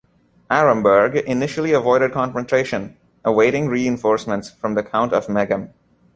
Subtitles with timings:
[0.49, 5.73] Aremberg initially avoided confrontation, awaiting reinforcements from the Count of Meghem.